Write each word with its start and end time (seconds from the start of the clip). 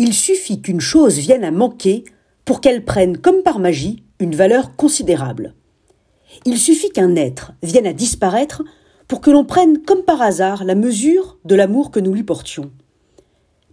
Il 0.00 0.14
suffit 0.14 0.62
qu'une 0.62 0.80
chose 0.80 1.18
vienne 1.18 1.42
à 1.42 1.50
manquer 1.50 2.04
pour 2.44 2.60
qu'elle 2.60 2.84
prenne, 2.84 3.18
comme 3.18 3.42
par 3.42 3.58
magie, 3.58 4.04
une 4.20 4.36
valeur 4.36 4.76
considérable. 4.76 5.54
Il 6.44 6.56
suffit 6.56 6.90
qu'un 6.90 7.16
être 7.16 7.52
vienne 7.64 7.86
à 7.86 7.92
disparaître 7.92 8.62
pour 9.08 9.20
que 9.20 9.30
l'on 9.30 9.44
prenne, 9.44 9.82
comme 9.82 10.04
par 10.04 10.22
hasard, 10.22 10.62
la 10.62 10.76
mesure 10.76 11.38
de 11.44 11.56
l'amour 11.56 11.90
que 11.90 11.98
nous 11.98 12.14
lui 12.14 12.22
portions. 12.22 12.70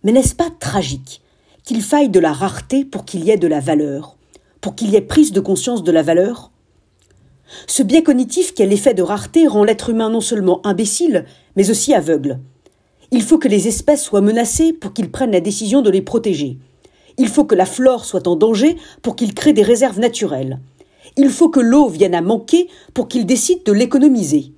Mais 0.03 0.11
n'est-ce 0.11 0.33
pas 0.33 0.49
tragique 0.59 1.21
qu'il 1.63 1.83
faille 1.83 2.09
de 2.09 2.19
la 2.19 2.33
rareté 2.33 2.85
pour 2.85 3.05
qu'il 3.05 3.23
y 3.23 3.29
ait 3.29 3.37
de 3.37 3.47
la 3.47 3.59
valeur, 3.59 4.17
pour 4.61 4.73
qu'il 4.73 4.89
y 4.89 4.95
ait 4.95 5.01
prise 5.01 5.31
de 5.31 5.39
conscience 5.39 5.83
de 5.83 5.91
la 5.91 6.01
valeur? 6.01 6.51
Ce 7.67 7.83
biais 7.83 8.01
cognitif 8.01 8.55
qu'est 8.55 8.65
l'effet 8.65 8.95
de 8.95 9.03
rareté 9.03 9.45
rend 9.47 9.63
l'être 9.63 9.91
humain 9.91 10.09
non 10.09 10.21
seulement 10.21 10.65
imbécile, 10.65 11.25
mais 11.55 11.69
aussi 11.69 11.93
aveugle. 11.93 12.39
Il 13.15 13.23
faut 13.23 13.37
que 13.37 13.47
les 13.47 13.69
espèces 13.69 14.03
soient 14.03 14.19
menacées 14.19 14.73
pour 14.73 14.91
qu'ils 14.91 15.09
prennent 15.09 15.31
la 15.31 15.39
décision 15.39 15.81
de 15.81 15.89
les 15.89 16.01
protéger. 16.01 16.57
Il 17.17 17.29
faut 17.29 17.45
que 17.45 17.55
la 17.55 17.65
flore 17.65 18.03
soit 18.03 18.27
en 18.27 18.35
danger 18.35 18.75
pour 19.01 19.15
qu'ils 19.15 19.33
créent 19.33 19.53
des 19.53 19.63
réserves 19.63 20.01
naturelles. 20.01 20.59
Il 21.15 21.29
faut 21.29 21.47
que 21.47 21.61
l'eau 21.61 21.87
vienne 21.87 22.13
à 22.13 22.19
manquer 22.19 22.67
pour 22.93 23.07
qu'ils 23.07 23.25
décident 23.25 23.61
de 23.65 23.71
l'économiser. 23.71 24.51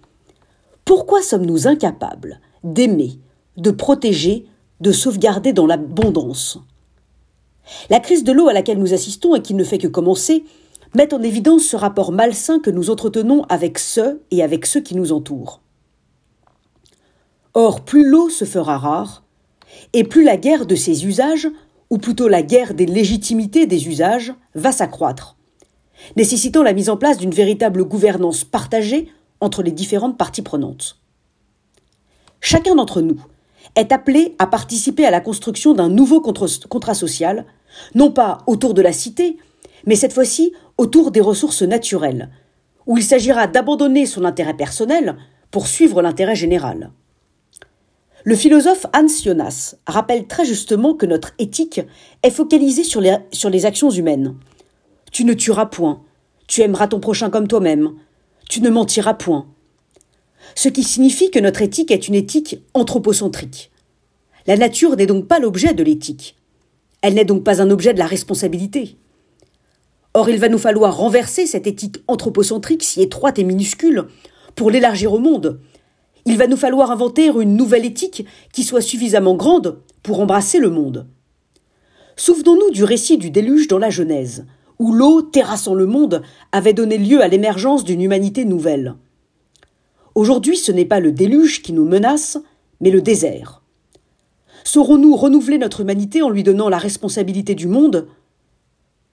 Pourquoi 0.86 1.22
sommes-nous 1.22 1.68
incapables 1.68 2.40
d'aimer, 2.64 3.20
de 3.58 3.70
protéger, 3.70 4.46
de 4.82 4.92
sauvegarder 4.92 5.54
dans 5.54 5.68
l'abondance? 5.68 6.58
La 7.92 8.00
crise 8.00 8.24
de 8.24 8.32
l'eau 8.32 8.48
à 8.48 8.54
laquelle 8.54 8.80
nous 8.80 8.96
assistons 8.96 9.36
et 9.36 9.44
qui 9.44 9.54
ne 9.54 9.64
fait 9.64 9.78
que 9.78 9.86
commencer 9.86 10.46
met 10.96 11.14
en 11.14 11.22
évidence 11.22 11.64
ce 11.64 11.76
rapport 11.76 12.12
malsain 12.12 12.58
que 12.58 12.72
nous 12.72 12.90
entretenons 12.90 13.44
avec 13.50 13.78
ceux 13.78 14.24
et 14.32 14.42
avec 14.42 14.66
ceux 14.66 14.82
qui 14.82 14.96
nous 14.96 15.12
entourent. 15.12 15.62
Or, 17.60 17.82
plus 17.82 18.08
l'eau 18.08 18.30
se 18.30 18.46
fera 18.46 18.78
rare, 18.78 19.24
et 19.94 20.04
plus 20.04 20.24
la 20.24 20.38
guerre 20.38 20.68
de 20.68 20.76
ses 20.76 21.08
usages, 21.08 21.48
ou 21.90 21.98
plutôt 21.98 22.28
la 22.28 22.44
guerre 22.44 22.76
des 22.76 22.86
légitimités 22.86 23.66
des 23.66 23.88
usages, 23.88 24.32
va 24.54 24.72
s'accroître, 24.72 25.38
nécessitant 26.16 26.62
la 26.62 26.74
mise 26.74 26.92
en 26.92 26.98
place 26.98 27.18
d'une 27.18 27.34
véritable 27.34 27.84
gouvernance 27.84 28.44
partagée 28.44 29.12
entre 29.42 29.64
les 29.64 29.72
différentes 29.72 30.20
parties 30.20 30.44
prenantes. 30.44 31.00
Chacun 32.42 32.76
d'entre 32.76 33.02
nous 33.02 33.20
est 33.76 33.92
appelé 33.92 34.36
à 34.38 34.46
participer 34.46 35.08
à 35.08 35.12
la 35.12 35.20
construction 35.20 35.74
d'un 35.74 35.90
nouveau 35.90 36.22
contrat 36.22 36.94
social, 36.94 37.44
non 37.96 38.12
pas 38.12 38.38
autour 38.46 38.76
de 38.76 38.84
la 38.84 38.94
cité, 38.94 39.36
mais 39.88 39.96
cette 39.96 40.14
fois-ci 40.14 40.54
autour 40.78 41.10
des 41.10 41.22
ressources 41.22 41.64
naturelles, 41.64 42.30
où 42.86 43.00
il 43.00 43.04
s'agira 43.04 43.48
d'abandonner 43.48 44.06
son 44.06 44.26
intérêt 44.26 44.54
personnel 44.54 45.18
pour 45.50 45.66
suivre 45.66 46.04
l'intérêt 46.04 46.36
général. 46.36 46.92
Le 48.28 48.36
philosophe 48.36 48.86
Hans 48.94 49.08
Jonas 49.24 49.76
rappelle 49.88 50.28
très 50.28 50.44
justement 50.44 50.94
que 50.94 51.06
notre 51.06 51.32
éthique 51.40 51.80
est 52.24 52.30
focalisée 52.30 52.84
sur 52.84 53.00
les, 53.00 53.16
sur 53.32 53.50
les 53.50 53.66
actions 53.66 53.90
humaines. 53.90 54.36
Tu 55.14 55.24
ne 55.24 55.32
tueras 55.32 55.68
point, 55.68 56.02
tu 56.46 56.60
aimeras 56.60 56.90
ton 56.90 57.00
prochain 57.00 57.30
comme 57.30 57.48
toi-même, 57.48 57.94
tu 58.50 58.62
ne 58.62 58.70
mentiras 58.70 59.14
point. 59.14 59.48
Ce 60.56 60.68
qui 60.68 60.84
signifie 60.84 61.32
que 61.32 61.40
notre 61.40 61.62
éthique 61.62 61.90
est 61.90 62.10
une 62.10 62.16
éthique 62.16 62.60
anthropocentrique. 62.74 63.72
La 64.46 64.58
nature 64.58 64.98
n'est 64.98 65.06
donc 65.06 65.30
pas 65.30 65.40
l'objet 65.40 65.74
de 65.74 65.84
l'éthique. 65.84 66.36
Elle 67.02 67.14
n'est 67.14 67.24
donc 67.24 67.46
pas 67.46 67.62
un 67.62 67.70
objet 67.70 67.94
de 67.94 68.00
la 68.00 68.08
responsabilité. 68.08 68.98
Or, 70.14 70.30
il 70.30 70.38
va 70.38 70.50
nous 70.50 70.58
falloir 70.58 70.98
renverser 70.98 71.48
cette 71.48 71.66
éthique 71.66 72.04
anthropocentrique 72.10 72.84
si 72.84 73.02
étroite 73.02 73.40
et 73.40 73.46
minuscule 73.46 74.08
pour 74.54 74.70
l'élargir 74.70 75.14
au 75.14 75.20
monde. 75.20 75.62
Il 76.28 76.38
va 76.38 76.48
nous 76.48 76.58
falloir 76.58 76.92
inventer 76.92 77.28
une 77.28 77.56
nouvelle 77.56 77.86
éthique 77.86 78.26
qui 78.52 78.64
soit 78.64 78.82
suffisamment 78.82 79.36
grande 79.36 79.80
pour 80.04 80.20
embrasser 80.20 80.60
le 80.60 80.70
monde. 80.70 81.08
Souvenons-nous 82.18 82.70
du 82.72 82.84
récit 82.84 83.18
du 83.18 83.32
déluge 83.32 83.70
dans 83.70 83.78
la 83.78 83.90
Genèse 83.90 84.46
où 84.78 84.92
l'eau, 84.92 85.22
terrassant 85.22 85.74
le 85.74 85.86
monde, 85.86 86.22
avait 86.52 86.74
donné 86.74 86.98
lieu 86.98 87.22
à 87.22 87.30
l'émergence 87.30 87.86
d'une 87.86 88.02
humanité 88.02 88.44
nouvelle. 88.44 88.96
Aujourd'hui, 90.16 90.58
ce 90.58 90.72
n'est 90.72 90.86
pas 90.86 91.00
le 91.00 91.14
déluge 91.14 91.62
qui 91.62 91.72
nous 91.72 91.86
menace, 91.86 92.38
mais 92.82 92.92
le 92.92 93.02
désert. 93.02 93.64
Saurons-nous 94.66 95.16
renouveler 95.16 95.58
notre 95.58 95.80
humanité 95.82 96.22
en 96.22 96.30
lui 96.30 96.44
donnant 96.44 96.68
la 96.68 96.78
responsabilité 96.78 97.56
du 97.56 97.68
monde? 97.68 98.08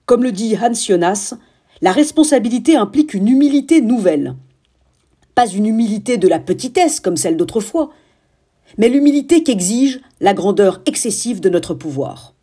Comme 0.05 0.23
le 0.23 0.33
dit 0.33 0.55
Hans 0.61 0.73
Jonas, 0.73 1.33
la 1.81 1.93
responsabilité 1.93 2.75
implique 2.75 3.13
une 3.13 3.29
humilité 3.29 3.79
nouvelle. 3.79 4.35
Pas 5.35 5.47
une 5.47 5.65
humilité 5.65 6.17
de 6.17 6.27
la 6.27 6.39
petitesse 6.39 6.99
comme 6.99 7.17
celle 7.17 7.37
d'autrefois, 7.37 7.91
mais 8.77 8.89
l'humilité 8.89 9.43
qu'exige 9.43 9.99
la 10.21 10.33
grandeur 10.33 10.81
excessive 10.85 11.41
de 11.41 11.49
notre 11.49 11.73
pouvoir. 11.73 12.34